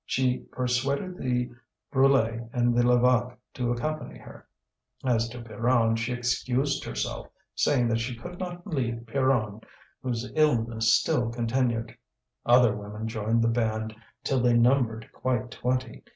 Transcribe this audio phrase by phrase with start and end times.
[0.03, 1.51] She persuaded the
[1.93, 4.47] Brulé and the Levaque to accompany her;
[5.05, 9.61] as to Pierronne, she excused herself, saying that she could not leave Pierron,
[10.01, 11.95] whose illness still continued.
[12.47, 13.93] Other women joined the band
[14.23, 16.03] till they numbered quite twenty.